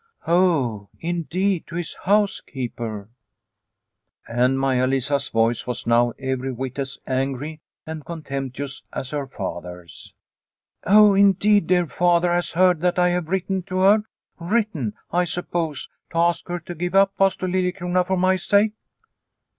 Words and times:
"Oh, 0.27 0.89
indeed, 0.99 1.67
to 1.67 1.75
his 1.75 1.95
housekeeper!" 2.05 3.09
And 4.27 4.59
Maia 4.59 4.87
Lisa's 4.87 5.27
voice 5.29 5.67
was 5.67 5.85
now 5.85 6.13
every 6.17 6.51
whit 6.51 6.79
as 6.79 6.97
angry 7.05 7.61
and 7.85 8.03
contemptuous 8.03 8.81
as 8.91 9.11
her 9.11 9.27
father's." 9.27 10.15
Oh, 10.85 11.13
indeed, 11.13 11.67
dear 11.67 11.85
Father 11.85 12.33
has 12.33 12.53
heard 12.53 12.81
that 12.81 12.97
I 12.97 13.09
have 13.09 13.29
written 13.29 13.61
to 13.69 13.81
her, 13.81 14.03
written, 14.39 14.95
I 15.11 15.25
suppose, 15.25 15.87
to 16.13 16.17
ask 16.17 16.47
her 16.47 16.59
to 16.61 16.73
give 16.73 16.95
up 16.95 17.15
Pastor 17.15 17.45
Liliecrona 17.47 18.03
for 18.07 18.17
my 18.17 18.37
sake 18.37 18.73